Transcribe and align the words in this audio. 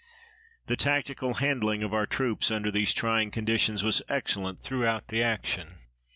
The 0.65 0.75
tactical 0.75 1.35
handling 1.35 1.83
of 1.83 1.93
our 1.93 2.07
troops 2.07 2.49
under 2.49 2.71
these 2.71 2.91
trying 2.91 3.29
conditions 3.29 3.83
was 3.83 4.01
excellent 4.09 4.59
throughout 4.63 5.09
the 5.09 5.21
action. 5.21 5.75